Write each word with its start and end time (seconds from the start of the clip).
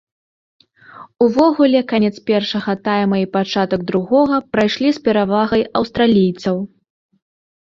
Увогуле, 1.25 1.81
канец 1.91 2.11
першага 2.29 2.75
тайма 2.87 3.17
і 3.25 3.27
пачатак 3.35 3.85
другога 3.93 4.35
прайшлі 4.55 4.89
з 4.97 5.03
перавагай 5.05 5.63
аўстралійцаў. 5.83 6.55